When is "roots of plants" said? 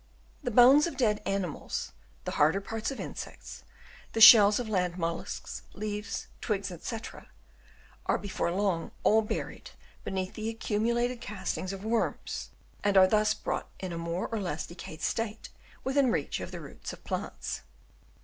16.61-17.61